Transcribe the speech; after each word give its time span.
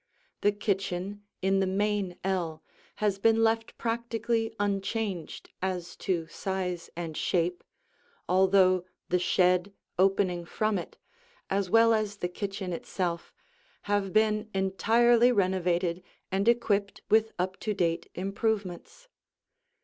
The 0.41 0.51
kitchen 0.51 1.21
in 1.43 1.59
the 1.59 1.67
main 1.67 2.15
ell 2.23 2.63
has 2.95 3.19
been 3.19 3.43
left 3.43 3.77
practically 3.77 4.51
unchanged 4.59 5.51
as 5.61 5.95
to 5.97 6.25
size 6.25 6.89
and 6.95 7.15
shape, 7.15 7.63
although 8.27 8.83
the 9.09 9.19
shed 9.19 9.75
opening 9.99 10.43
from 10.43 10.79
it, 10.79 10.97
as 11.51 11.69
well 11.69 11.93
as 11.93 12.17
the 12.17 12.29
kitchen 12.29 12.73
itself, 12.73 13.31
have 13.83 14.11
been 14.11 14.49
entirely 14.55 15.31
renovated 15.31 16.01
and 16.31 16.47
equipped 16.47 17.03
with 17.11 17.31
up 17.37 17.59
to 17.59 17.75
date 17.75 18.09
improvements. 18.15 19.07